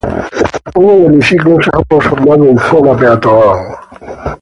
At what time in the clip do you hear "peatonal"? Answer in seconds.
2.97-3.77